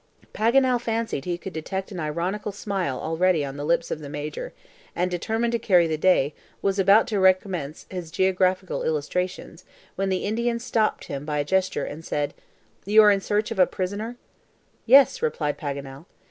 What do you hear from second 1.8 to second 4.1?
an ironical smile already on the lips of the